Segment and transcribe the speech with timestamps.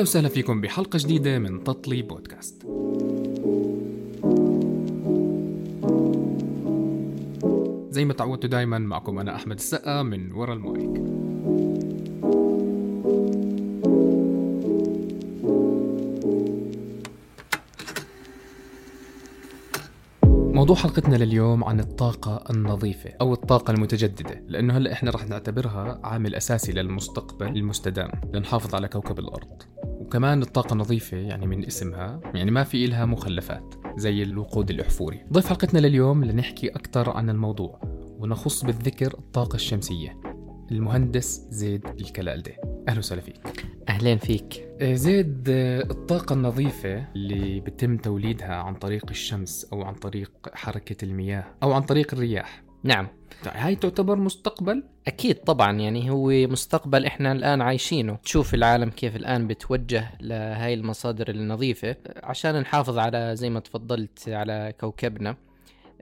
[0.00, 2.62] أهلا وسهلا فيكم بحلقة جديدة من تطلي بودكاست.
[7.90, 11.00] زي ما تعودتوا دايما معكم أنا أحمد السقا من ورا المايك.
[20.54, 26.34] موضوع حلقتنا لليوم عن الطاقة النظيفة أو الطاقة المتجددة لأنه هلأ إحنا رح نعتبرها عامل
[26.34, 29.62] أساسي للمستقبل المستدام لنحافظ على كوكب الأرض.
[30.10, 35.20] وكمان الطاقة النظيفة يعني من اسمها يعني ما في إلها مخلفات زي الوقود الأحفوري.
[35.32, 37.80] ضيف حلقتنا لليوم لنحكي أكثر عن الموضوع
[38.18, 40.20] ونخص بالذكر الطاقة الشمسية.
[40.72, 42.52] المهندس زيد الكلالدة
[42.88, 43.66] أهلا وسهلا فيك.
[43.88, 44.68] اهلين فيك.
[44.80, 51.04] آه، زيد آه، الطاقة النظيفة اللي بتم توليدها عن طريق الشمس أو عن طريق حركة
[51.04, 53.08] المياه أو عن طريق الرياح نعم.
[53.46, 58.16] هاي تعتبر مستقبل؟ أكيد طبعا يعني هو مستقبل إحنا الآن عايشينه.
[58.16, 64.74] تشوف العالم كيف الآن بتوجه لهاي المصادر النظيفة عشان نحافظ على زي ما تفضلت على
[64.80, 65.36] كوكبنا.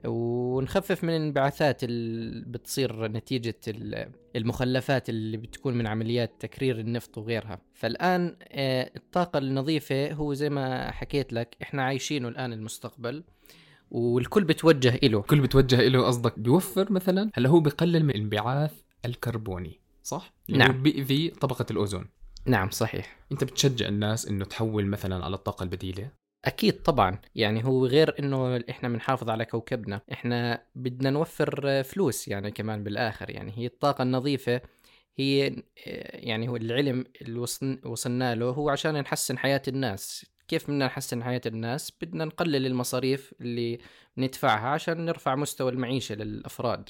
[0.05, 7.59] ونخفف من الانبعاثات اللي بتصير نتيجة ال- المخلفات اللي بتكون من عمليات تكرير النفط وغيرها.
[7.73, 13.23] فالآن آه، الطاقة النظيفة هو زي ما حكيت لك إحنا عايشينه الآن المستقبل.
[13.91, 15.21] والكل بتوجه إله.
[15.21, 16.39] كل بتوجه له قصدك.
[16.39, 18.73] بيوفر مثلا هلا هو بقلل من الانبعاث
[19.05, 20.83] الكربوني صح؟ نعم.
[20.83, 22.09] بيأذي طبقة الأوزون.
[22.45, 23.17] نعم صحيح.
[23.31, 26.09] أنت بتشجع الناس إنه تحول مثلا على الطاقة البديلة؟
[26.45, 27.19] أكيد طبعا.
[27.35, 30.01] يعني هو غير إنه إحنا بنحافظ على كوكبنا.
[30.11, 33.29] إحنا بدنا نوفر فلوس يعني كمان بالآخر.
[33.29, 34.61] يعني هي الطاقة النظيفة
[35.17, 40.25] هي آه، يعني هو العلم اللي وصل- وصلنا له هو عشان نحسن حياة الناس.
[40.49, 43.79] كيف بدنا نحسن حياة الناس؟ بدنا نقلل المصاريف اللي
[44.17, 46.89] ندفعها عشان نرفع مستوى المعيشة للأفراد.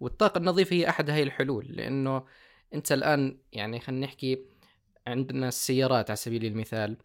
[0.00, 2.24] والطاقة النظيفة هي أحد هاي الحلول لأنه
[2.74, 4.38] أنت الآن يعني خلينا نحكي
[5.06, 6.96] عندنا السيارات على سبيل المثال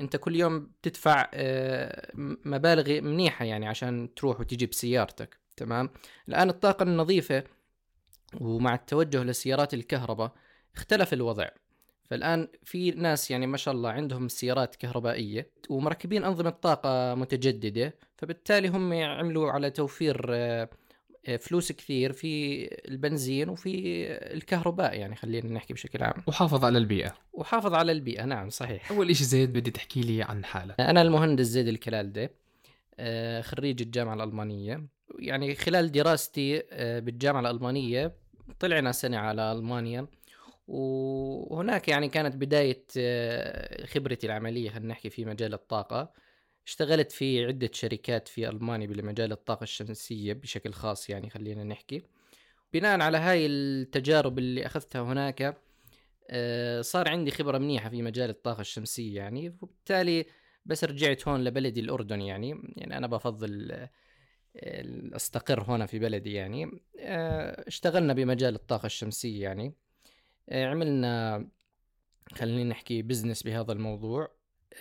[0.00, 2.12] أنت كل يوم بتدفع آه،
[2.44, 5.90] مبالغ منيحة يعني عشان تروح وتجي بسيارتك تمام؟
[6.28, 7.44] الآن الطاقة النظيفة
[8.40, 10.32] ومع التوجه لسيارات الكهرباء
[10.76, 11.48] اختلف الوضع.
[12.10, 18.68] فالآن في ناس يعني ما شاء الله عندهم سيارات كهربائية ومركبين أنظمة طاقة متجددة فبالتالي
[18.68, 20.68] هم عملوا على توفير آه،
[21.26, 26.22] آه، فلوس كثير في البنزين وفي الكهرباء يعني خلينا نحكي بشكل عام.
[26.26, 27.14] وحافظ على البيئة.
[27.32, 28.92] وحافظ على البيئة نعم صحيح.
[28.92, 30.80] أول إشي زيد بدي تحكي لي عن حالك.
[30.80, 32.30] أنا المهندس زيد الكلالدة
[32.98, 34.86] آه، خريج الجامعة الألمانية.
[35.18, 38.12] يعني خلال دراستي آه، بالجامعة الألمانية
[38.60, 40.06] طلعنا سنة على ألمانيا.
[40.68, 46.12] وهناك يعني كانت بداية آه، خبرتي العملية خلينا نحكي في مجال الطاقة.
[46.66, 52.02] اشتغلت في عدة شركات في ألمانيا بمجال الطاقة الشمسية بشكل خاص يعني خلينا نحكي.
[52.72, 55.56] بناء على هاي التجارب اللي أخذتها هناك
[56.30, 59.48] آه، صار عندي خبرة منيحة في مجال الطاقة الشمسية يعني.
[59.62, 60.26] وبالتالي
[60.66, 62.72] بس رجعت هون لبلدي الأردن يعني.
[62.76, 63.90] يعني أنا بفضل آه،
[65.16, 66.82] أستقر هنا في بلدي يعني.
[67.66, 69.74] اشتغلنا بمجال الطاقة الشمسية يعني.
[70.52, 71.46] عملنا
[72.34, 74.28] خلينا نحكي بزنس بهذا الموضوع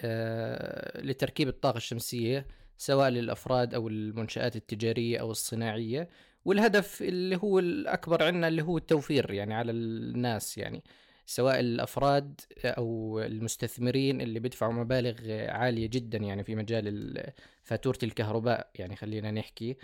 [0.04, 2.48] آه، لتركيب الطاقة الشمسية
[2.78, 6.10] سواء للأفراد أو المنشآت التجارية أو الصناعية
[6.46, 10.84] والهدف اللي هو الأكبر عندنا اللي هو التوفير يعني على الناس يعني
[11.26, 15.16] سواء الأفراد أو المستثمرين اللي بيدفعوا مبالغ
[15.50, 17.32] عالية جدا يعني في مجال ال-
[17.64, 19.78] فاتورة الكهرباء يعني خلينا نحكي.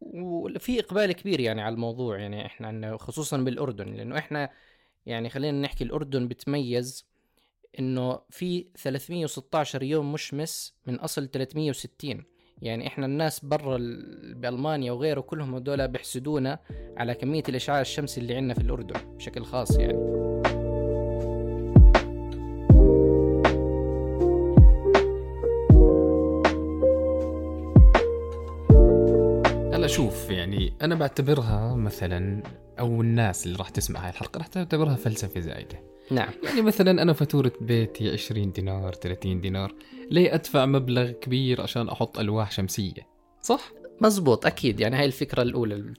[0.00, 4.50] وفي إقبال كبير يعني على الموضوع يعني إحنا خصوصا بالأردن لأنه إحنا
[5.06, 7.06] يعني خلينا نحكي الأردن بتميز
[7.78, 12.24] إنه في 316 يوم مشمس من أصل 360
[12.62, 13.78] يعني إحنا الناس برا
[14.34, 16.58] بألمانيا وغيره كلهم هدول بيحسدونا
[16.96, 20.29] على كمية الإشعاع الشمسي اللي عندنا في الأردن بشكل خاص يعني.
[29.90, 32.42] شوف يعني أنا بعتبرها مثلا
[32.78, 35.82] أو الناس اللي راح تسمع هاي الحلقة راح تعتبرها فلسفة زايدة.
[36.10, 36.28] نعم.
[36.44, 39.74] يعني مثلا أنا فاتورة بيتي 20 دينار 30 دينار
[40.10, 43.08] ليه أدفع مبلغ كبير عشان أحط ألواح شمسية؟
[43.42, 44.80] صح؟ مزبوط أكيد.
[44.80, 45.94] يعني هاي الفكرة الأولى اللي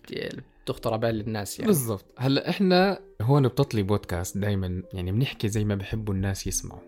[0.63, 1.67] بتخطر على بال الناس يعني.
[1.67, 2.05] بالضبط.
[2.17, 6.81] هلأ إحنا هون بتطلي بودكاست دائما يعني بنحكي زي ما بحبوا الناس يسمعوا.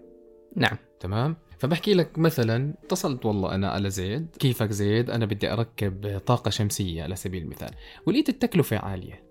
[0.55, 0.77] نعم.
[0.99, 4.27] تمام؟ فبحكي لك مثلا اتصلت والله أنا على زيد.
[4.39, 7.69] كيفك زيد؟ أنا بدي أركب طاقة شمسية على سبيل المثال.
[8.05, 9.23] ولقيت التكلفة عالية.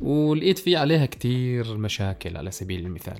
[0.00, 3.18] ولقيت في عليها كتير مشاكل على سبيل المثال.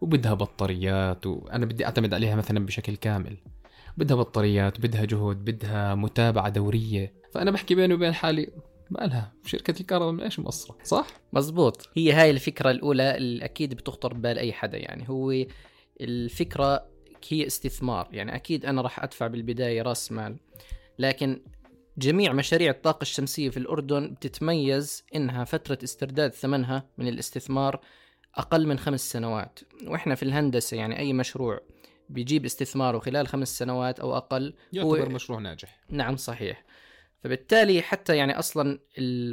[0.00, 3.36] وبدها بطاريات وأنا بدي أعتمد عليها مثلا بشكل كامل.
[3.96, 7.12] بدها بطاريات بدها جهد بدها متابعة دورية.
[7.32, 8.50] فأنا بحكي بيني وبين حالي
[8.90, 11.88] مالها؟ شركة الكهرباء من إيش مقصرة؟ صح؟ مزبوط.
[11.94, 15.08] هي هاي الفكرة الأولى اللي أكيد بتخطر ببال أي حدا يعني.
[15.08, 15.34] هو
[16.00, 16.90] الفكرة
[17.28, 18.08] هي استثمار.
[18.12, 20.36] يعني أكيد أنا راح أدفع بالبداية رأس مال.
[20.98, 21.42] لكن
[21.98, 27.80] جميع مشاريع الطاقة الشمسية في الأردن بتتميز إنها فترة استرداد ثمنها من الاستثمار
[28.34, 29.60] أقل من خمس سنوات.
[29.86, 31.60] وإحنا في الهندسة يعني أي مشروع
[32.08, 35.80] بيجيب استثماره خلال خمس سنوات أو أقل يعتبر مشروع ناجح.
[35.90, 36.64] نعم صحيح.
[37.24, 38.78] فبالتالي حتى يعني أصلا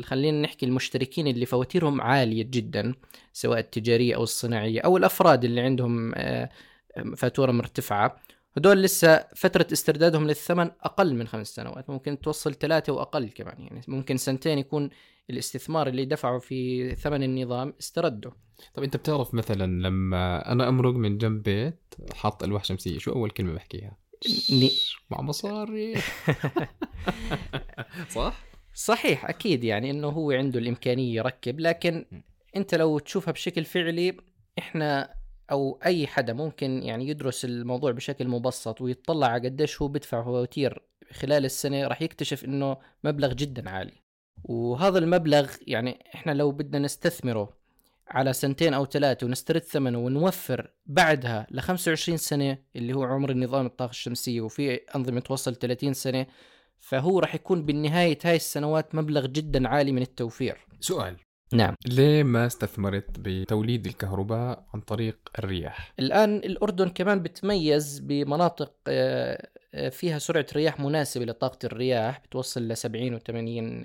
[0.03, 2.95] خلينا نحكي المشتركين اللي فواتيرهم عالية جدا
[3.33, 6.49] سواء التجارية أو الصناعية أو الأفراد اللي عندهم آه،
[7.17, 8.17] فاتورة مرتفعة
[8.57, 13.81] هدول لسه فترة استردادهم للثمن أقل من خمس سنوات ممكن توصل ثلاثة وأقل كمان يعني
[13.87, 14.89] ممكن سنتين يكون
[15.29, 18.31] الاستثمار اللي دفعوا في ثمن النظام استردوا
[18.73, 23.29] طب أنت بتعرف مثلا لما أنا أمرق من جنب بيت حاط ألواح شمسية شو أول
[23.29, 23.97] كلمة بحكيها؟
[24.51, 24.71] ني...
[25.11, 25.95] مع مصاري
[28.09, 32.05] صح؟ صحيح أكيد يعني إنه هو عنده الإمكانية يركب لكن
[32.55, 34.17] أنت لو تشوفها بشكل فعلي
[34.59, 35.13] إحنا
[35.51, 40.81] أو أي حدا ممكن يعني يدرس الموضوع بشكل مبسط ويطلع على قديش هو بيدفع فواتير
[41.11, 43.93] خلال السنة راح يكتشف إنه مبلغ جدا عالي.
[44.43, 47.57] وهذا المبلغ يعني إحنا لو بدنا نستثمره
[48.07, 53.65] على سنتين أو ثلاثة ونسترد ثمنه ونوفر بعدها ل 25 سنة اللي هو عمر النظام
[53.65, 56.25] الطاقة الشمسية وفي أنظمة توصل 30 سنة
[56.79, 60.57] فهو راح يكون بالنهاية هاي السنوات مبلغ جدا عالي من التوفير.
[60.79, 61.17] سؤال.
[61.53, 61.75] نعم.
[61.85, 69.89] ليه ما استثمرت بتوليد الكهرباء عن طريق الرياح؟ الآن الأردن كمان بتميز بمناطق آه، آه،
[69.89, 73.83] فيها سرعة رياح مناسبة لطاقة الرياح بتوصل ل 70 و 80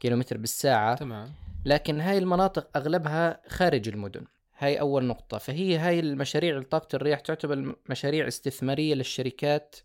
[0.00, 0.94] كيلومتر بالساعة.
[0.94, 1.32] تمام.
[1.64, 4.24] لكن هاي المناطق أغلبها خارج المدن.
[4.58, 5.38] هاي أول نقطة.
[5.38, 9.76] فهي هاي المشاريع طاقة الرياح تعتبر مشاريع استثمارية للشركات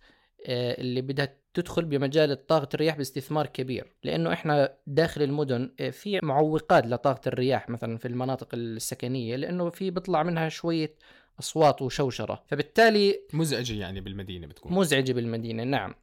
[0.48, 6.20] آه، اللي بدها تدخل بمجال طاقة الرياح باستثمار كبير لأنه إحنا داخل المدن آه، في
[6.24, 10.96] معوقات لطاقة الرياح مثلا في المناطق السكنية لأنه في بيطلع منها شوية
[11.40, 12.44] أصوات وشوشرة.
[12.48, 14.74] فبالتالي مزعجة يعني بالمدينة بتكون.
[14.74, 15.94] مزعجة بالمدينة نعم.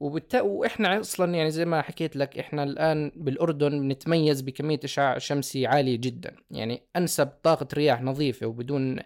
[0.00, 0.34] وبالت...
[0.34, 5.96] وإحنا أصلا يعني زي ما حكيت لك إحنا الآن بالأردن بنتميز بكمية اشعاع شمسي عالية
[5.96, 6.36] جدا.
[6.50, 8.98] يعني أنسب طاقة رياح نظيفة وبدون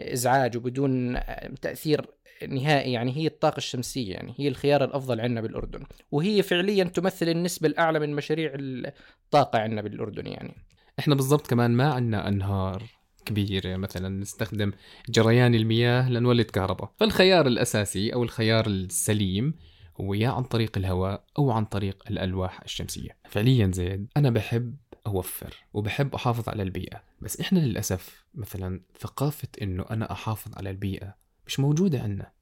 [0.00, 1.20] إزعاج وبدون
[1.62, 2.06] تأثير
[2.48, 5.84] نهائي يعني هي الطاقة الشمسية يعني هي الخيار الأفضل عندنا بالأردن.
[6.10, 10.54] وهي فعليا تمثل النسبة الأعلى من مشاريع الطاقة عندنا بالأردن يعني.
[10.98, 12.82] إحنا بالضبط كمان ما عندنا أنهار
[13.24, 14.72] كبيرة مثلا نستخدم
[15.08, 16.92] جريان المياه لنولد كهرباء.
[16.96, 19.54] فالخيار الأساسي أو الخيار السليم
[20.00, 23.16] هو يا عن طريق الهواء أو عن طريق الألواح الشمسية.
[23.28, 24.76] فعليا زيد أنا بحب
[25.06, 27.02] أوفر وبحب أحافظ على البيئة.
[27.20, 31.14] بس إحنا للأسف مثلا ثقافة إنه أنا أحافظ على البيئة
[31.50, 32.32] مش موجودة عندنا.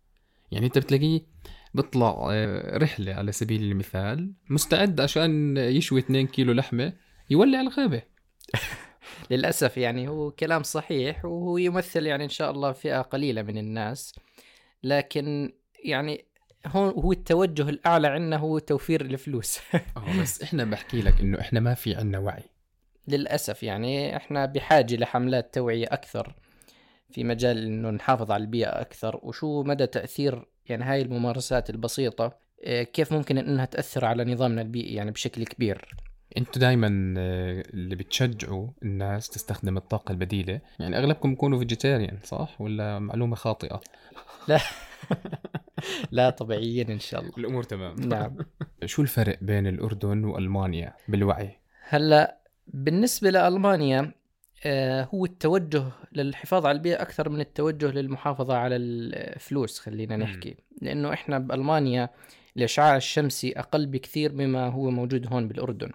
[0.50, 1.20] يعني أنت بتلاقيه
[1.74, 6.92] بيطلع آه، رحلة على سبيل المثال مستعد عشان يشوي 2 كيلو لحمة
[7.30, 8.02] يولع الغابة.
[9.30, 14.14] للأسف يعني هو كلام صحيح وهو يمثل يعني إن شاء الله فئة قليلة من الناس.
[14.82, 15.52] لكن
[15.84, 16.24] يعني
[16.66, 19.58] هون هو التوجه الأعلى عندنا هو توفير الفلوس.
[19.96, 22.44] آه بس إحنا بحكي لك إنه إحنا ما في عندنا وعي.
[23.08, 26.34] للأسف يعني إحنا بحاجة لحملات توعية أكثر.
[27.10, 32.82] في مجال إنه نحافظ على البيئة أكثر وشو مدى تأثير يعني هاي الممارسات البسيطة آه،
[32.82, 35.94] كيف ممكن إنها تأثر على نظامنا البيئي يعني بشكل كبير؟
[36.36, 40.60] أنتوا دائما آه، اللي بتشجعوا الناس تستخدم الطاقة البديلة.
[40.78, 43.80] يعني أغلبكم بكونوا فيجيتيريان صح؟ ولا معلومة خاطئة؟
[44.48, 44.60] لا.
[46.12, 47.32] لا طبيعيين إن شاء الله.
[47.38, 47.96] الأمور تمام.
[48.00, 48.36] نعم.
[48.84, 54.12] شو الفرق بين الأردن وألمانيا بالوعي؟ هلأ بالنسبة لألمانيا
[55.14, 60.56] هو التوجه للحفاظ على البيئة أكثر من التوجه للمحافظة على الفلوس خلينا نحكي.
[60.82, 62.10] لأنه إحنا بألمانيا
[62.56, 65.90] الإشعاع الشمسي أقل بكثير مما هو موجود هون بالأردن.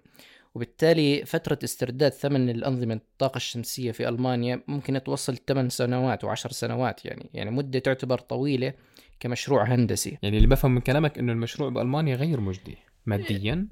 [0.55, 7.05] وبالتالي فترة استرداد ثمن الأنظمة الطاقة الشمسية في ألمانيا ممكن توصل 8 سنوات و10 سنوات
[7.05, 8.74] يعني يعني مدة تعتبر طويلة
[9.20, 10.17] كمشروع هندسي.
[10.22, 13.67] يعني اللي بفهم من كلامك إنه المشروع بألمانيا غير مجدي ماديا؟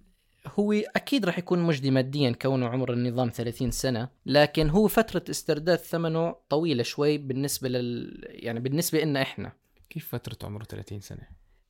[0.48, 5.78] هو أكيد راح يكون مجدي ماديا كونه عمر النظام 30 سنة لكن هو فترة استرداد
[5.78, 9.52] ثمنه طويلة شوي بالنسبة لل يعني بالنسبة لنا إحنا.
[9.90, 11.28] كيف فترة عمره 30 سنة؟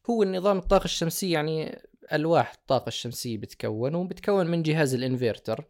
[0.09, 1.81] هو النظام الطاقة الشمسية يعني
[2.13, 5.65] ألواح الطاقة الشمسية بتكون وبتكون من جهاز الانفرتر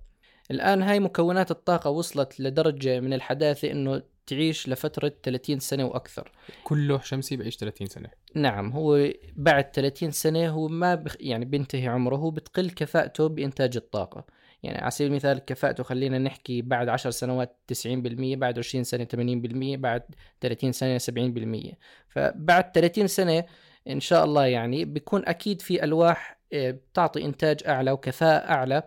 [0.51, 6.31] الآن هاي مكونات الطاقة وصلت لدرجة من الحداثة إنه تعيش لفترة 30 سنة وأكثر.
[6.63, 8.09] كل لوح شمسي بيعيش 30 سنة.
[8.35, 13.77] نعم هو بعد 30 سنة هو ما بخ يعني بينتهي عمره هو بتقل كفاءته بإنتاج
[13.77, 14.25] الطاقة.
[14.63, 17.87] يعني على سبيل المثال كفاءته خلينا نحكي بعد 10 سنوات 90%
[18.35, 20.03] بعد 20 سنة 80% بعد
[20.41, 21.75] 30 سنة 70%
[22.09, 23.43] فبعد 30 سنة
[23.87, 28.83] إن شاء الله يعني بيكون أكيد في ألواح آه، بتعطي إنتاج أعلى وكفاءة أعلى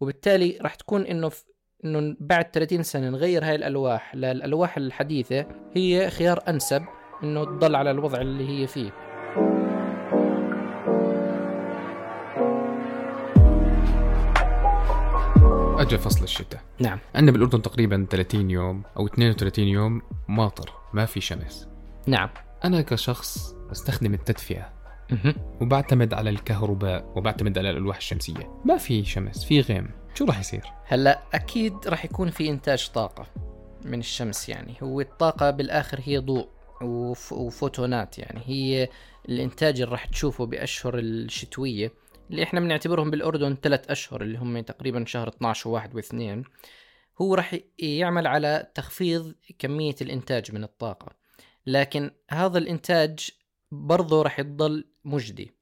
[0.00, 1.30] وبالتالي راح تكون إنه
[1.86, 6.82] إنه بعد 30 سنة نغير هاي الألواح للالواح الحديثة هي خيار أنسب
[7.22, 8.90] إنه تضل على الوضع اللي هي فيه.
[15.78, 16.60] اجى فصل الشتاء.
[16.80, 16.98] نعم.
[17.14, 21.68] عندنا بالأردن تقريبا 30 يوم أو 32 يوم ماطر ما في شمس.
[22.06, 22.28] نعم.
[22.64, 24.72] أنا كشخص بستخدم التدفئة.
[25.60, 28.60] وبعتمد على الكهرباء وبعتمد على الألواح الشمسية.
[28.64, 29.88] ما في شمس في غيم.
[30.18, 33.26] شو راح يصير؟ هلا أكيد راح يكون في إنتاج طاقة
[33.84, 34.74] من الشمس يعني.
[34.82, 36.48] هو الطاقة بالآخر هي ضوء
[36.82, 38.40] وف- وفوتونات يعني.
[38.46, 38.88] هي
[39.28, 41.92] الإنتاج اللي راح تشوفه بأشهر الشتوية
[42.30, 46.44] اللي إحنا بنعتبرهم بالأردن ثلاث أشهر اللي هم تقريبا شهر 12 وواحد واثنين.
[47.22, 51.12] هو راح يعمل على تخفيض كمية الإنتاج من الطاقة.
[51.66, 53.30] لكن هذا الإنتاج
[53.70, 55.52] برضه راح يضل مجدي.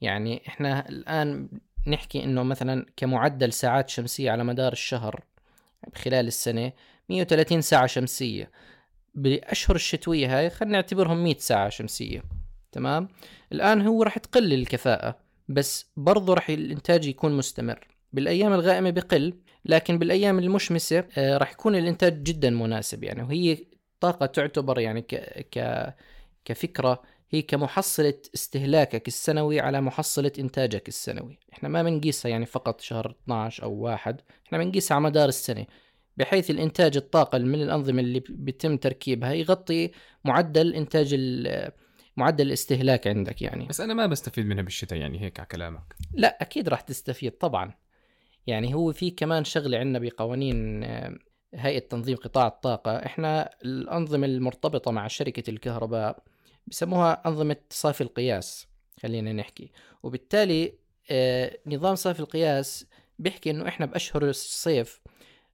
[0.00, 1.48] يعني إحنا الآن
[1.88, 5.24] نحكي إنه مثلا كمعدل ساعات شمسية على مدار الشهر
[5.94, 6.72] خلال السنة
[7.08, 8.50] 130 ساعة شمسية.
[9.14, 12.22] بأشهر الشتوية هاي خلينا نعتبرهم 100 ساعة شمسية
[12.72, 13.08] تمام؟
[13.52, 15.18] الآن هو راح تقل الكفاءة
[15.48, 17.88] بس برضه راح الإنتاج يكون مستمر.
[18.12, 23.58] بالأيام الغائمة بقل لكن بالأيام المشمسة آه، راح يكون الإنتاج جدا مناسب يعني وهي
[24.00, 25.14] طاقة تعتبر يعني ك
[25.50, 25.86] ك
[26.44, 31.38] كفكرة هي كمحصلة استهلاكك السنوي على محصلة إنتاجك السنوي.
[31.52, 34.20] إحنا ما بنقيسها يعني فقط شهر 12 أو واحد.
[34.46, 35.66] إحنا بنقيسها على مدار السنة
[36.16, 39.90] بحيث الإنتاج الطاقة من الأنظمة اللي بيتم تركيبها يغطي
[40.24, 41.72] معدل إنتاج ال-
[42.16, 43.66] معدل الاستهلاك عندك يعني.
[43.66, 45.94] بس أنا ما بستفيد منها بالشتاء يعني هيك على كلامك.
[46.12, 47.74] لا أكيد راح تستفيد طبعا.
[48.46, 51.18] يعني هو في كمان شغلة عندنا بقوانين آه،
[51.54, 52.96] هيئة تنظيم قطاع الطاقة.
[52.96, 56.22] إحنا الأنظمة المرتبطة مع شركة الكهرباء
[56.70, 58.66] بسموها أنظمة صافي القياس
[59.02, 59.70] خلينا نحكي.
[60.02, 60.74] وبالتالي
[61.10, 62.86] آه، نظام صافي القياس
[63.18, 65.00] بيحكي إنه إحنا بأشهر الصيف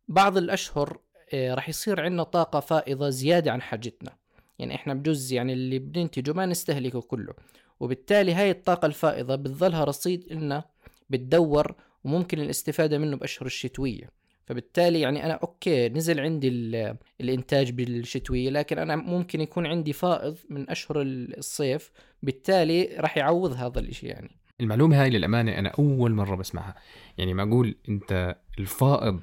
[0.08, 0.98] بعض الأشهر
[1.34, 4.16] آه، راح يصير عندنا طاقة فائضة زيادة عن حاجتنا.
[4.58, 7.34] يعني إحنا بجوز يعني اللي بننتجه ما نستهلكه كله.
[7.80, 10.64] وبالتالي هاي الطاقة الفائضة بتظلها رصيد إلنا
[11.10, 14.10] بتدور وممكن الاستفادة منه بأشهر الشتوية.
[14.46, 20.36] فبالتالي يعني أنا أوكي نزل عندي ال- الإنتاج بالشتوية لكن أنا ممكن يكون عندي فائض
[20.50, 21.90] من أشهر الصيف
[22.22, 24.30] بالتالي راح يعوض هذا الإشي يعني.
[24.60, 26.74] المعلومة هاي للأمانة أنا أول مرة بسمعها.
[27.18, 29.20] يعني معقول أنت الفائض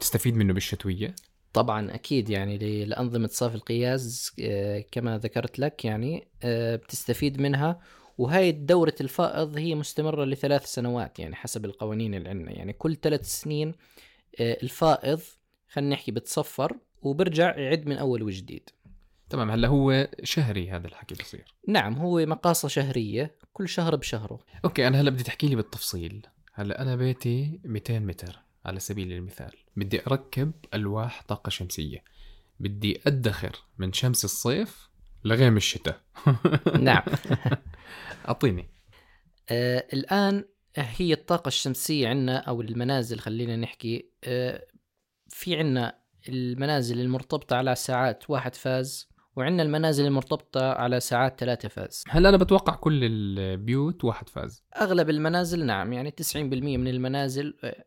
[0.00, 1.14] تستفيد منه بالشتوية؟
[1.52, 7.80] طبعا أكيد يعني ل- لأنظمة صافي القياس آه، كما ذكرت لك يعني آه، بتستفيد منها.
[8.18, 12.50] وهاي دورة الفائض هي مستمرة لثلاث سنوات يعني حسب القوانين اللي عندنا.
[12.52, 13.74] يعني كل ثلاث سنين
[14.40, 15.20] الفائض
[15.68, 18.70] خلينا نحكي بتصفر وبرجع يعد من أول وجديد.
[19.30, 21.54] تمام هلا هو شهري هذا الحكي بصير.
[21.68, 24.40] نعم هو مقاصة شهرية كل شهر بشهره.
[24.64, 26.26] أوكي أنا هلا بدي تحكي لي بالتفصيل.
[26.54, 29.52] هلا أنا بيتي 200 متر على سبيل المثال.
[29.76, 32.04] بدي أركب ألواح طاقة شمسية.
[32.60, 34.88] بدي أدخر من شمس الصيف
[35.24, 36.00] لغيم الشتاء.
[36.80, 37.02] نعم.
[38.28, 38.68] أعطيني.
[39.50, 40.44] آه الآن
[40.76, 44.66] هي الطاقة الشمسية عندنا أو المنازل خلينا نحكي آه
[45.28, 45.98] في عندنا
[46.28, 52.04] المنازل المرتبطة على ساعات واحد فاز وعندنا المنازل المرتبطة على ساعات ثلاثة فاز.
[52.08, 57.84] هلا أنا بتوقع كل البيوت واحد فاز؟ أغلب المنازل نعم يعني 90% من المنازل آه،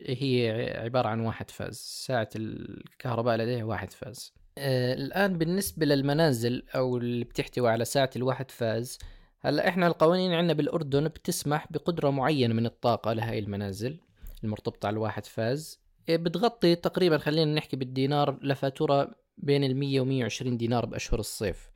[0.00, 1.76] هي عبارة عن واحد فاز.
[2.06, 4.34] ساعة الكهرباء لديها واحد فاز.
[4.58, 8.98] آه الآن بالنسبة للمنازل أو اللي بتحتوي على ساعة الواحد فاز
[9.44, 14.00] هلا إحنا القوانين عندنا بالأردن بتسمح بقدرة معينة من الطاقة لهي المنازل
[14.44, 15.80] المرتبطة على الواحد فاز.
[16.08, 21.70] إيه بتغطي تقريبا خلينا نحكي بالدينار لفاتورة بين ال 100 و 120 دينار بأشهر الصيف.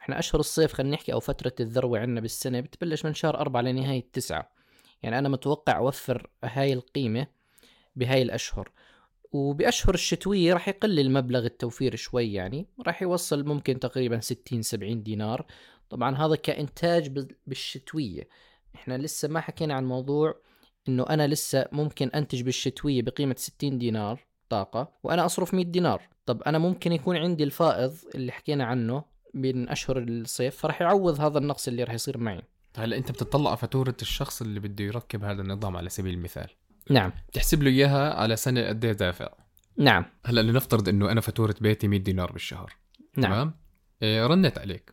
[0.00, 4.10] إحنا أشهر الصيف خلينا نحكي أو فترة الذروة عندنا بالسنة بتبلش من شهر أربعة لنهاية
[4.12, 4.52] تسعة.
[5.02, 7.26] يعني أنا متوقع أوفر هاي القيمة
[7.96, 8.72] بهاي الأشهر.
[9.32, 15.46] وبأشهر الشتوية راح يقل المبلغ التوفير شوي يعني راح يوصل ممكن تقريبا 60 70 دينار.
[15.92, 18.28] طبعا هذا كإنتاج بال- بالشتوية.
[18.74, 20.34] إحنا لسه ما حكينا عن موضوع
[20.88, 26.02] إنه أنا لسه ممكن أنتج بالشتوية بقيمة 60 دينار طاقة وأنا أصرف 100 دينار.
[26.26, 31.38] طب أنا ممكن يكون عندي الفائض اللي حكينا عنه بين أشهر الصيف فراح يعوض هذا
[31.38, 32.42] النقص اللي راح يصير معي.
[32.76, 36.48] هلا أنت بتطلع على فاتورة الشخص اللي بده يركب هذا النظام على سبيل المثال.
[36.90, 37.12] نعم.
[37.28, 39.28] بتحسب له إياها على سنة قد إيه دافع؟
[39.76, 40.04] نعم.
[40.26, 42.72] هلا لنفترض إنه أنا فاتورة بيتي 100 دينار بالشهر.
[43.16, 43.32] نعم.
[43.32, 43.54] تمام؟
[44.02, 44.92] إيه رنت عليك.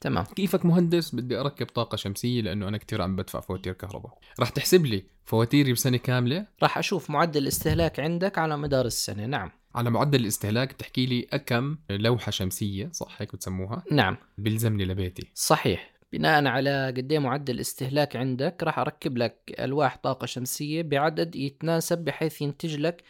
[0.00, 0.24] تمام.
[0.24, 4.18] كيفك مهندس؟ بدي أركب طاقة شمسية لأنه أنا كثير عم بدفع فواتير كهرباء.
[4.40, 9.50] رح تحسب لي فواتيري بسنة كاملة؟ راح أشوف معدل الاستهلاك عندك على مدار السنة نعم.
[9.74, 14.16] على معدل الاستهلاك بتحكي لي أكم لوحة شمسية صح هيك بتسموها؟ نعم.
[14.38, 15.30] بيلزمني لبيتي.
[15.34, 15.98] صحيح.
[16.12, 21.98] بناء على قد إيه معدل الاستهلاك عندك راح أركب لك ألواح طاقة شمسية بعدد يتناسب
[21.98, 23.02] بحيث ينتج لك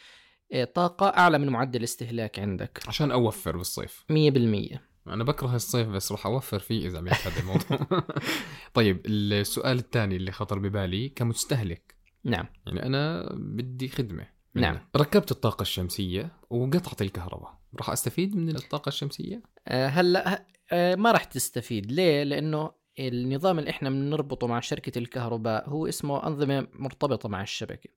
[0.53, 2.81] آه، طاقة أعلى من معدل الاستهلاك عندك.
[2.89, 4.05] عشان أوفر بالصيف.
[4.13, 4.79] 100%
[5.15, 8.03] أنا بكره الصيف بس راح أوفر فيه إذا عملت هذا الموضوع.
[8.75, 11.95] طيب السؤال الثاني اللي خطر ببالي كمستهلك.
[12.25, 12.47] نعم.
[12.67, 14.27] يعني أنا بدي خدمة.
[14.55, 14.75] نعم.
[14.75, 14.87] منك.
[14.97, 17.59] ركبت الطاقة الشمسية وقطعت الكهرباء.
[17.77, 21.93] راح أستفيد من الطاقة الشمسية؟ آه، هلأ آه، ما راح تستفيد.
[21.93, 27.91] ليه؟ لأنه النظام اللي إحنا بنربطه مع شركة الكهرباء هو اسمه أنظمة مرتبطة مع الشبكة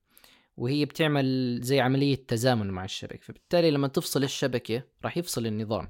[0.56, 3.20] وهي بتعمل زي عملية تزامن مع الشبكة.
[3.22, 5.88] فبالتالي لما تفصل الشبكة راح يفصل النظام.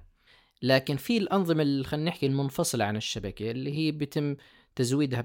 [0.63, 4.37] لكن في الأنظمة اللي خلينا نحكي المنفصلة عن الشبكة اللي هي بيتم
[4.75, 5.25] تزويدها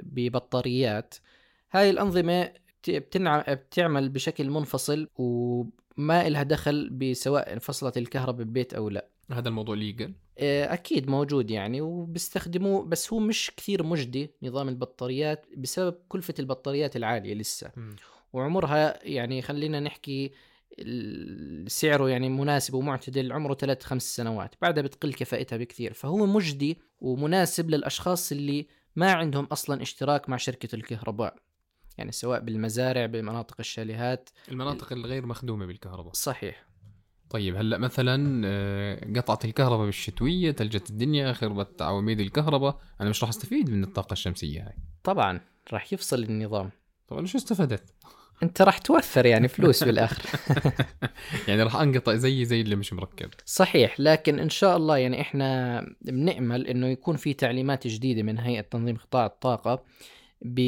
[0.00, 1.14] ببطاريات
[1.72, 2.52] هاي الأنظمة
[2.88, 3.44] بتنع...
[3.48, 9.08] بتعمل بشكل منفصل وما إلها دخل بسواء انفصلت الكهرباء ببيت أو لا.
[9.30, 15.94] هذا الموضوع ليجل؟ أكيد موجود يعني وبيستخدموه بس هو مش كثير مجدي نظام البطاريات بسبب
[16.08, 17.70] كلفة البطاريات العالية لسه.
[17.76, 17.96] م.
[18.32, 20.32] وعمرها يعني خلينا نحكي
[21.68, 25.92] سعره يعني مناسب ومعتدل عمره ثلاث خمس سنوات بعدها بتقل كفاءتها بكثير.
[25.92, 28.66] فهو مجدي ومناسب للأشخاص اللي
[28.96, 31.36] ما عندهم أصلا اشتراك مع شركة الكهرباء
[31.98, 34.30] يعني سواء بالمزارع بمناطق الشاليهات.
[34.48, 36.12] المناطق الغير مخدومة بالكهرباء.
[36.12, 36.66] صحيح.
[37.30, 43.28] طيب هلأ مثلا آه، قطعت الكهرباء بالشتوية تلجت الدنيا خربت عواميد الكهرباء أنا مش راح
[43.28, 44.76] أستفيد من الطاقة الشمسية هاي.
[45.04, 45.40] طبعا
[45.72, 46.70] راح يفصل النظام.
[47.08, 47.94] طب أنا شو استفدت؟
[48.42, 50.22] انت راح توفر يعني فلوس بالآخر.
[51.48, 53.30] يعني راح أنقطع زي زي اللي مش مركب.
[53.44, 58.60] صحيح لكن إن شاء الله يعني إحنا بنأمل إنه يكون في تعليمات جديدة من هيئة
[58.60, 59.84] تنظيم قطاع الطاقة
[60.42, 60.60] ب...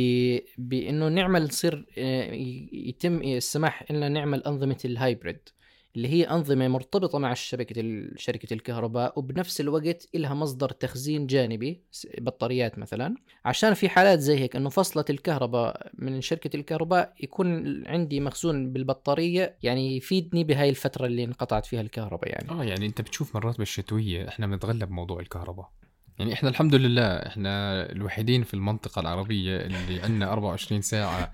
[0.59, 2.33] بإنه نعمل تصير آه،
[2.73, 5.39] يتم السماح لنا نعمل أنظمة الهايبريد.
[5.97, 11.81] اللي هي أنظمة مرتبطة مع شبكة شركة الكهرباء وبنفس الوقت إلها مصدر تخزين جانبي
[12.19, 13.15] بطاريات مثلا.
[13.45, 19.57] عشان في حالات زي هيك إنه فصلت الكهرباء من شركة الكهرباء يكون عندي مخزون بالبطارية
[19.63, 22.51] يعني يفيدني بهاي الفترة اللي انقطعت فيها الكهرباء يعني.
[22.51, 25.71] آه يعني أنت بتشوف مرات بالشتوية إحنا بنتغلب موضوع الكهرباء.
[26.19, 31.33] يعني إحنا الحمد لله إحنا الوحيدين في المنطقة العربية اللي عندنا 24 ساعة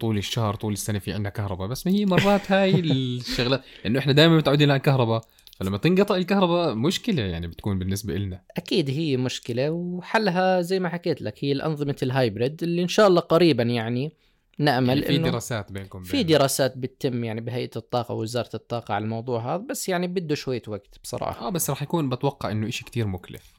[0.00, 1.68] طول الشهر طول السنة في عندنا كهرباء.
[1.68, 5.20] بس ما هي مرات هاي الشغلات لأنه إحنا دائما متعودين على الكهرباء.
[5.60, 11.22] فلما تنقطع الكهرباء مشكلة يعني بتكون بالنسبة لنا أكيد هي مشكلة وحلها زي ما حكيت
[11.22, 14.12] لك هي الأنظمة الهايبريد اللي إن شاء الله قريبا يعني
[14.58, 19.54] نأمل يعني في دراسات بينكم في دراسات بتتم يعني بهيئة الطاقة ووزارة الطاقة على الموضوع
[19.54, 21.46] هذا بس يعني بده شوية وقت بصراحة.
[21.46, 23.52] آه بس راح يكون بتوقع إنه إشي كتير مكلف.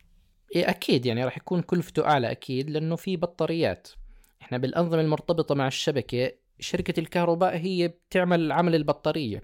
[0.56, 3.88] إيه أكيد يعني راح يكون كلفته أعلى أكيد لأنه في بطاريات.
[4.41, 9.43] إحنا بالأنظمة المرتبطة مع الشبكة شركة الكهرباء هي بتعمل عمل البطارية.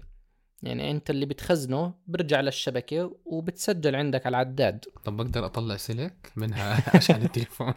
[0.62, 4.84] يعني أنت اللي بتخزنه برجع للشبكة وبتسجل عندك على العداد.
[5.04, 7.72] طب بقدر أطلع سلك منها عشان التليفون؟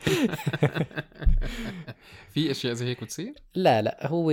[2.33, 4.31] في أشياء زي هيك بتصير؟ لا لا هو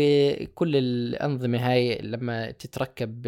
[0.54, 3.22] كل الأنظمة هاي لما تتركب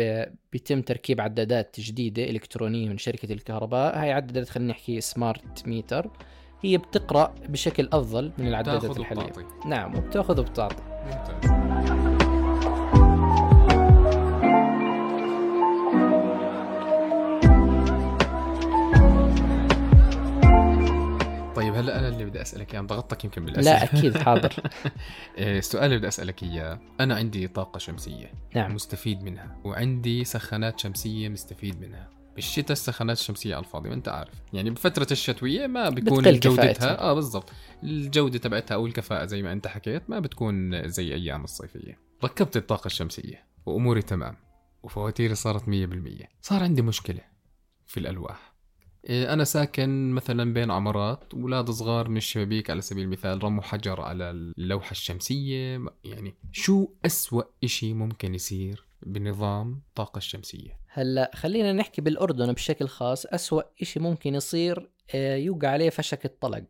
[0.53, 3.99] بيتم تركيب عدادات جديدة إلكترونية من شركة الكهرباء.
[3.99, 6.11] هاي عدادات خلينا نحكي سمارت ميتر
[6.66, 9.33] هي بتقرأ بشكل أفضل من العدادات الحاليه
[9.66, 10.76] نعم وبتأخذ وبتعطي.
[21.57, 22.81] طيب هلا أنا اللي بدي أسألك إياه.
[22.81, 23.76] ضغطتك يمكن بالأسئلة.
[23.76, 24.55] لا أكيد حاضر.
[25.38, 26.79] إيه، السؤال اللي بدي أسألك إياه.
[27.00, 28.33] أنا عندي طاقة شمسية.
[28.55, 28.74] نعم.
[28.74, 29.57] مستفيد منها.
[29.64, 32.09] وعندي سخانات شمسية مستفيد منها.
[32.37, 34.35] بالشتاء السخانات الشمسية على الفاضي ما أنت عارف.
[34.53, 37.01] يعني بفترة الشتوية ما بتكون جودتها.
[37.01, 37.53] آه بالضبط.
[37.83, 41.99] الجودة تبعتها أو الكفاءة زي ما أنت حكيت ما بتكون زي أيام الصيفية.
[42.25, 44.37] ركبت الطاقة الشمسية وأموري تمام
[44.83, 45.68] وفواتيري صارت 100%
[46.40, 47.20] صار عندي مشكلة
[47.87, 48.57] في الألواح.
[49.09, 54.01] إيه، أنا ساكن مثلا بين عمارات أولاد صغار من الشبابيك على سبيل المثال رموا حجر
[54.01, 55.81] على اللوحة الشمسية.
[56.05, 60.80] يعني شو أسوأ إشي ممكن يصير؟ بنظام الطاقة الشمسية.
[60.88, 66.64] هلا خلينا نحكي بالأردن بشكل خاص أسوأ إشي ممكن يصير آه، يوقع عليه فشك الطلق.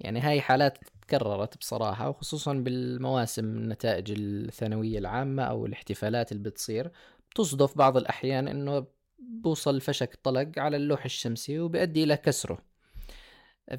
[0.00, 6.90] يعني هاي حالات تكررت بصراحة وخصوصا بالمواسم النتائج الثانوية العامة أو الاحتفالات اللي بتصير.
[7.30, 8.86] بتصدف بعض الأحيان إنه
[9.18, 12.58] بوصل فشك طلق على اللوح الشمسي وبيؤدي إلى كسره.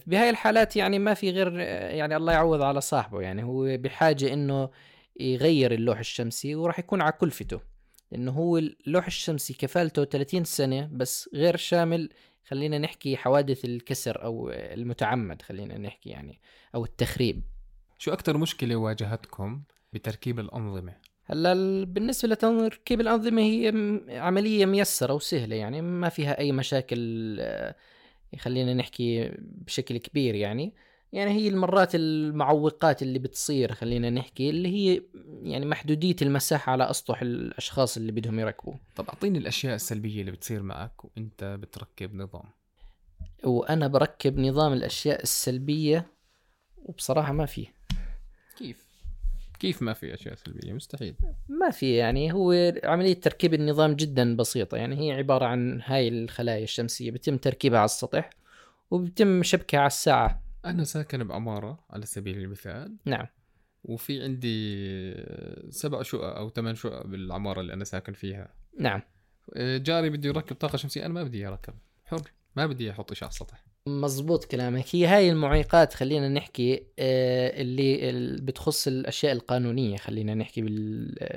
[0.07, 3.21] بهاي الحالات يعني ما في غير يعني الله يعوض على صاحبه.
[3.21, 4.69] يعني هو بحاجة إنه
[5.19, 7.59] يغير اللوح الشمسي وراح يكون على كلفته.
[8.11, 12.09] لأنه هو اللوح الشمسي كفالته 30 سنة بس غير شامل
[12.47, 16.39] خلينا نحكي حوادث الكسر أو المتعمد خلينا نحكي يعني
[16.75, 17.43] أو التخريب.
[17.97, 19.61] شو أكثر مشكلة واجهتكم
[19.93, 20.93] بتركيب الأنظمة؟
[21.25, 23.67] هلأ بالنسبة لتركيب الأنظمة هي
[24.09, 27.75] عملية ميسرة وسهلة يعني ما فيها أي مشاكل آه،
[28.39, 30.73] خلينا نحكي بشكل كبير يعني.
[31.13, 35.01] يعني هي المرات المعوقات اللي بتصير خلينا نحكي اللي هي
[35.43, 38.73] يعني محدودية المساحة على أسطح الأشخاص اللي بدهم يركبوا.
[38.95, 42.43] طب أعطيني الأشياء السلبية اللي بتصير معك وأنت بتركب نظام.
[43.43, 46.07] وأنا بركب نظام الأشياء السلبية
[46.85, 47.67] وبصراحة ما في
[48.57, 48.85] كيف؟
[49.59, 51.15] كيف ما في أشياء سلبية؟ مستحيل.
[51.49, 54.77] ما في يعني هو عملية تركيب النظام جدا بسيطة.
[54.77, 58.29] يعني هي عبارة عن هاي الخلايا الشمسية بيتم تركيبها على السطح
[58.91, 60.48] وبيتم شبكها على الساعة.
[60.65, 62.97] أنا ساكن بعماره على سبيل المثال.
[63.05, 63.25] نعم.
[63.83, 68.53] وفي عندي سبع شقق أو ثمان شقق بالعمارة اللي أنا ساكن فيها.
[68.79, 69.01] نعم.
[69.57, 71.73] جاري بده يركب طاقة شمسية أنا ما بدي يركب.
[72.05, 72.31] حر.
[72.55, 73.68] ما بدي أحط شيء على السطح
[74.01, 74.85] مزبوط كلامك.
[74.91, 80.61] هي هاي المعيقات خلينا نحكي آه، اللي ال- بتخص الأشياء القانونية خلينا نحكي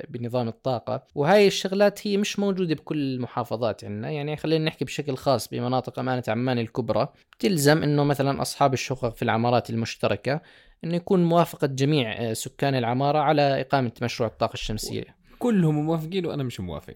[0.09, 1.03] بنظام الطاقة.
[1.15, 4.09] وهاي الشغلات هي مش موجودة بكل المحافظات عندنا.
[4.11, 7.07] يعني خلينا نحكي بشكل خاص بمناطق أمانة عمان الكبرى.
[7.37, 10.41] بتلزم إنه مثلا أصحاب الشقق في العمارات المشتركة
[10.83, 15.03] إنه يكون موافقة جميع آه، سكان العمارة على إقامة مشروع الطاقة الشمسية.
[15.39, 16.93] كلهم موافقين وأنا مش موافق.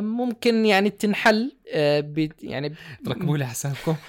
[0.00, 2.74] ممكن يعني تنحل آه، يعني
[3.04, 3.96] تركبوا لي حسابكم.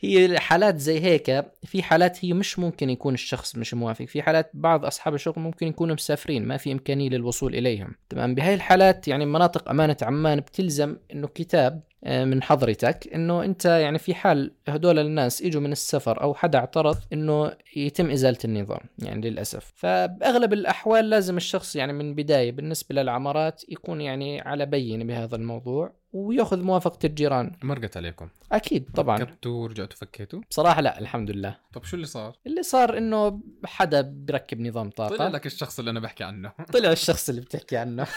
[0.00, 4.04] هي حالات زي هيك في حالات هي مش ممكن يكون الشخص مش موافق.
[4.04, 7.94] في حالات بعض أصحاب الشغل ممكن يكونوا مسافرين ما في إمكانية للوصول إليهم.
[8.08, 13.64] تمام؟ بهاي الحالات يعني مناطق أمانة عمان بتلزم إنه كتاب آه، من حضرتك إنه أنت
[13.64, 18.80] يعني في حال هدول الناس إجوا من السفر أو حدا اعترض إنه يتم إزالة النظام
[18.98, 19.72] يعني للأسف.
[19.74, 25.92] فبأغلب الأحوال لازم الشخص يعني من بداية بالنسبة للعمارات يكون يعني على بينة بهذا الموضوع
[26.12, 27.52] ويأخذ موافقة الجيران.
[27.62, 29.18] مرقت عليكم؟ أكيد طبعا.
[29.18, 31.56] ركبتوا ورجعتوا فكيتوا؟ بصراحة لا الحمد لله.
[31.72, 35.16] طب شو اللي صار؟ اللي صار إنه حدا بركب نظام طاقة.
[35.16, 36.52] طلع لك الشخص اللي أنا بحكي عنه.
[36.72, 38.06] طلع الشخص اللي بتحكي عنه.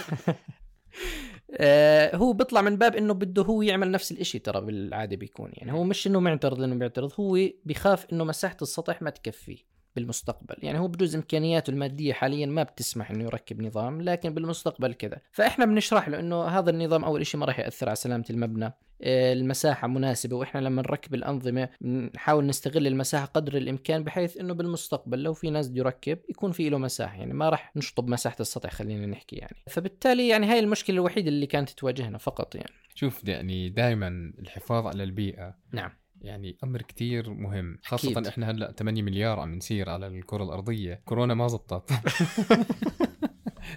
[1.58, 5.52] آه، هو بيطلع من باب إنه بده هو يعمل نفس الإشي ترى بالعادة بيكون.
[5.54, 9.71] يعني هو مش إنه معترض لأنه بيعترض هو بيخاف إنه مساحة السطح ما تكفيه.
[9.96, 10.56] بالمستقبل.
[10.64, 15.18] يعني هو بجوز إمكانياته المادية حاليا ما بتسمح إنه يركب نظام لكن بالمستقبل كذا.
[15.32, 18.74] فإحنا بنشرح له إنه هذا النظام أول شيء ما راح يأثر على سلامة المبنى.
[19.04, 21.70] آه، المساحة مناسبة وإحنا لما نركب الأنظمة
[22.16, 26.70] نحاول نستغل المساحة قدر الإمكان بحيث إنه بالمستقبل لو في ناس بده يركب يكون في
[26.70, 27.18] له مساحة.
[27.18, 29.56] يعني ما راح نشطب مساحة السطح خلينا نحكي يعني.
[29.68, 32.72] فبالتالي يعني هاي المشكلة الوحيدة اللي كانت تواجهنا فقط يعني.
[32.96, 35.92] شوف يعني دائما الحفاظ على البيئة نعم.
[36.22, 38.28] يعني أمر كتير مهم خاصة أكيد.
[38.28, 41.02] إحنا هلأ 8 مليار عم نسير على الكرة الأرضية.
[41.06, 41.92] كورونا ما زبطت.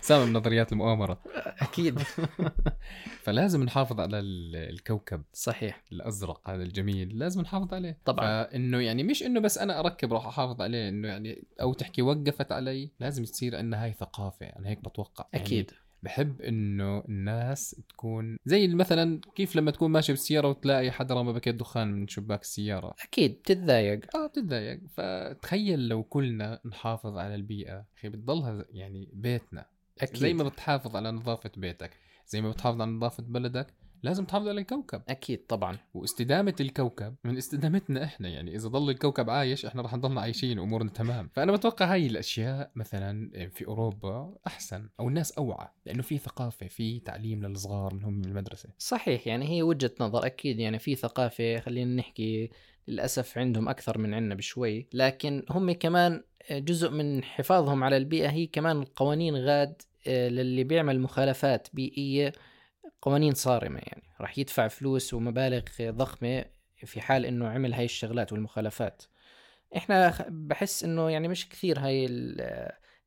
[0.01, 1.23] سامع من نظريات المؤامرة.
[1.61, 1.99] أكيد.
[3.25, 5.23] فلازم نحافظ على ال- الكوكب.
[5.33, 5.85] صحيح.
[5.93, 7.19] الأزرق هذا الجميل.
[7.19, 7.99] لازم نحافظ عليه.
[8.05, 8.45] طبعاً.
[8.45, 12.53] فإنه يعني مش إنه بس أنا أركب راح أحافظ عليه إنه يعني أو تحكي وقفت
[12.53, 14.47] علي لازم تصير عندنا هاي ثقافة.
[14.47, 15.27] أنا هيك بتوقع.
[15.33, 15.71] يعني أكيد.
[16.05, 21.55] بحب إنه الناس تكون زي مثلا كيف لما تكون ماشي بالسيارة وتلاقي حدا رمى باكيت
[21.55, 27.87] دخان من شباك السيارة؟ أكيد بتتضايق آه بتتضايق فتخيل لو كلنا نحافظ على البيئة.
[27.99, 29.67] أخي بتضلها يعني بيتنا.
[30.01, 30.17] أكيد.
[30.17, 31.91] زي ما بتحافظ على نظافة بيتك.
[32.27, 35.03] زي ما بتحافظ على نظافة بلدك لازم تحافظ على الكوكب.
[35.09, 35.79] أكيد طبعا.
[35.95, 40.91] واستدامة الكوكب من استدامتنا إحنا يعني إذا ضل الكوكب عايش إحنا رح نضلنا عايشين وأمورنا
[40.91, 41.31] تمام.
[41.33, 47.01] فأنا بتوقع هاي الأشياء مثلا في أوروبا أحسن أو الناس أوعى لأنه في ثقافة في
[47.01, 48.69] تعليم للصغار من هم من المدرسة.
[48.79, 52.51] صحيح يعني هي وجهة نظر أكيد يعني في ثقافة خلينا نحكي
[52.89, 54.87] للأسف عندهم أكثر من عندنا بشوي.
[54.93, 61.01] لكن هم كمان جزء من حفاظهم على البيئة هي كمان القوانين غاد آه، للي بيعمل
[61.01, 62.33] مخالفات بيئية
[63.05, 64.03] قوانين صارمة يعني.
[64.21, 66.45] راح يدفع فلوس ومبالغ ضخمة
[66.85, 69.03] في حال إنه عمل هاي الشغلات والمخالفات.
[69.77, 72.07] إحنا بحس إنه يعني مش كثير هاي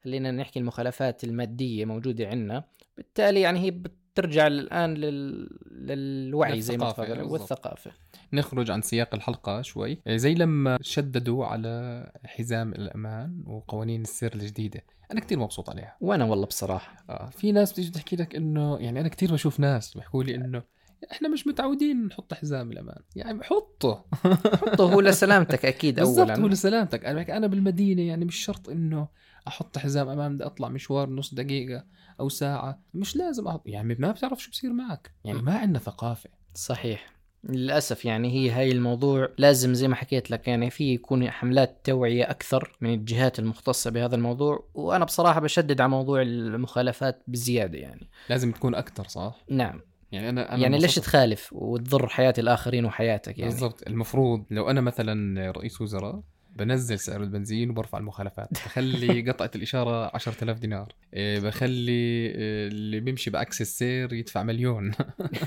[0.03, 2.63] خلينا نحكي المخالفات المادية موجودة عندنا
[2.97, 3.71] بالتالي يعني هي
[4.17, 5.49] بترجع الآن لل...
[5.71, 7.21] للوعي زي ما تفضل.
[7.21, 7.91] والثقافة.
[8.33, 10.01] نخرج عن سياق الحلقة شوي.
[10.07, 14.83] زي لما شددوا على حزام الأمان وقوانين السير الجديدة.
[15.11, 15.97] أنا كتير مبسوط عليها.
[16.01, 16.95] وأنا والله بصراحة.
[17.09, 20.63] آه في ناس بتيجي تحكي لك إنه يعني أنا كتير بشوف ناس بيحكوا لي إنه
[21.11, 23.01] إحنا مش متعودين نحط حزام الأمان.
[23.15, 24.05] يعني حطه.
[24.13, 27.05] حطه هو لسلامتك أكيد بالضبط هو اولا لسلامتك.
[27.05, 29.07] أنا بالمدينة يعني مش شرط إنه
[29.47, 31.83] أحط حزام أمان بدي أطلع مشوار نص دقيقة
[32.19, 32.81] أو ساعة.
[32.93, 35.11] مش لازم أحط يعني ما بتعرف شو بصير معك.
[35.25, 36.29] يعني ما عندنا ثقافة.
[36.53, 37.17] صحيح.
[37.43, 42.29] للأسف يعني هي هاي الموضوع لازم زي ما حكيت لك يعني في يكون حملات توعية
[42.29, 48.09] أكثر من الجهات المختصة بهذا الموضوع وأنا بصراحة بشدد على موضوع المخالفات بزيادة يعني.
[48.29, 49.81] لازم تكون أكثر صح؟ نعم.
[50.11, 50.95] يعني أنا أنا يعني ليش.
[50.95, 53.87] تخالف وتضر حياة الآخرين وحياتك يعني؟ بالضبط.
[53.87, 56.21] المفروض لو أنا مثلا رئيس وزراء
[56.57, 58.49] بنزل سعر البنزين وبرفع المخالفات.
[58.51, 60.93] بخلي قطعة الإشارة 10000 دينار.
[61.13, 64.91] إيه، بخلي إيه، اللي بيمشي بعكس السير يدفع مليون.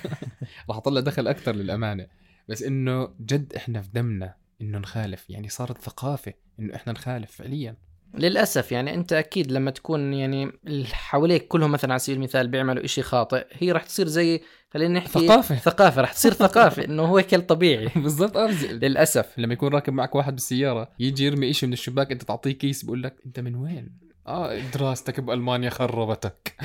[0.69, 2.07] راح أطلع دخل أكثر للأمانة.
[2.49, 5.31] بس إنه جد إحنا في دمنا إنه نخالف.
[5.31, 7.77] يعني صارت ثقافة إنه إحنا نخالف فعليا.
[8.15, 12.85] للأسف يعني أنت أكيد لما تكون يعني اللي حواليك كلهم مثلا على سبيل المثال بيعملوا
[12.85, 15.57] إشي خاطئ هي راح تصير زي خلينا نحكي ثقافة.
[15.57, 18.37] ثقافة راح تصير ثقافة إنه هو هيك الطبيعي بالضبط
[18.71, 19.39] للأسف.
[19.39, 23.03] لما يكون راكب معك واحد بالسيارة يجي يرمي إشي من الشباك أنت تعطيه كيس بقول
[23.03, 26.57] لك أنت من وين؟ آه دراستك بألمانيا خربتك.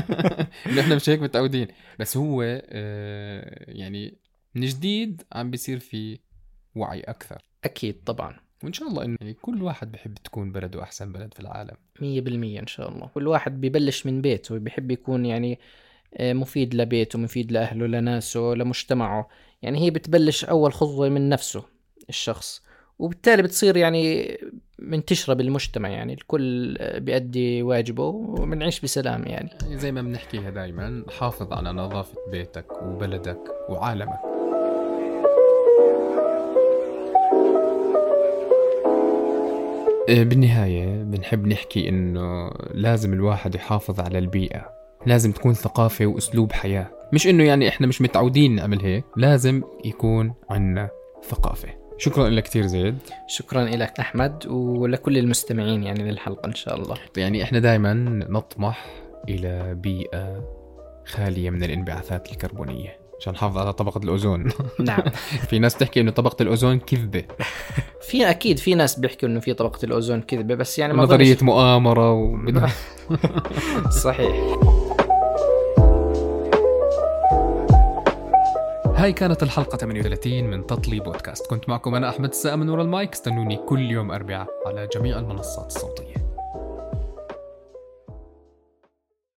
[0.76, 1.68] نحن مش هيك متعودين.
[1.98, 4.18] بس هو آه يعني
[4.54, 6.18] من جديد عم بيصير في
[6.74, 7.38] وعي أكثر.
[7.64, 8.36] أكيد طبعا.
[8.64, 11.74] وإن شاء الله إنه يعني كل واحد بحب تكون بلده أحسن بلد في العالم.
[12.00, 13.06] مية بالمية إن شاء الله.
[13.14, 15.58] كل واحد ببلش من بيته بيحب يكون يعني
[16.14, 19.28] آه، مفيد لبيته مفيد لأهله لناسه لمجتمعه.
[19.62, 21.64] يعني هي بتبلش أول خطوة من نفسه
[22.08, 22.62] الشخص
[22.98, 24.36] وبالتالي بتصير يعني
[24.78, 26.12] منتشرة بالمجتمع يعني.
[26.12, 29.50] الكل بيأدي واجبه وبنعيش بسلام يعني.
[29.64, 34.29] زي ما بنحكيها دائما حافظ على نظافة بيتك وبلدك وعالمك.
[40.08, 44.72] بالنهاية بنحب نحكي إنه لازم الواحد يحافظ على البيئة.
[45.06, 46.90] لازم تكون ثقافة وأسلوب حياة.
[47.12, 50.90] مش إنه يعني إحنا مش متعودين نعمل هيك لازم يكون عنا
[51.28, 51.68] ثقافة.
[51.98, 52.98] شكرا لك كثير زيد.
[53.26, 56.96] شكرا لك أحمد ولكل المستمعين يعني للحلقة إن شاء الله.
[57.16, 57.94] يعني إحنا دائما
[58.28, 58.86] نطمح
[59.28, 60.44] إلى بيئة
[61.04, 62.99] خالية من الانبعاثات الكربونية.
[63.20, 64.52] عشان نحافظ على طبقة الأوزون.
[64.80, 65.02] نعم.
[65.50, 67.24] في ناس تحكي إنه طبقة الأوزون كذبة.
[68.02, 71.42] في أكيد في ناس بيحكوا إنه في طبقة الأوزون كذبة بس يعني ما نظرية أظنش-
[71.42, 72.70] مؤامرة وبدها
[74.04, 74.56] صحيح.
[78.96, 81.46] هاي كانت الحلقة 38 من تطلي بودكاست.
[81.46, 85.66] كنت معكم أنا أحمد السقا من ورا المايك استنوني كل يوم أربعاء على جميع المنصات
[85.66, 86.19] الصوتية.